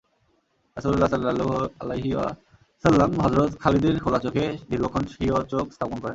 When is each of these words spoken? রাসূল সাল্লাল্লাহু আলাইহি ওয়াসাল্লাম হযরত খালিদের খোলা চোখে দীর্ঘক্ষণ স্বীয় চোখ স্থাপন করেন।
রাসূল 0.77 0.93
সাল্লাল্লাহু 1.05 1.53
আলাইহি 1.79 2.11
ওয়াসাল্লাম 2.15 3.11
হযরত 3.19 3.51
খালিদের 3.59 3.95
খোলা 3.99 4.19
চোখে 4.19 4.45
দীর্ঘক্ষণ 4.69 5.03
স্বীয় 5.05 5.35
চোখ 5.51 5.65
স্থাপন 5.71 5.97
করেন। 5.99 6.09